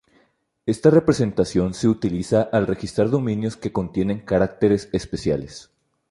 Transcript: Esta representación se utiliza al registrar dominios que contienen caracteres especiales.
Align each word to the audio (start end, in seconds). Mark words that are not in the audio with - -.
Esta 0.65 0.89
representación 0.89 1.75
se 1.75 1.87
utiliza 1.87 2.41
al 2.41 2.65
registrar 2.65 3.11
dominios 3.11 3.55
que 3.55 3.71
contienen 3.71 4.21
caracteres 4.25 4.89
especiales. 4.93 5.69